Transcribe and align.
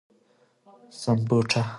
سمبوټه 1.01 1.63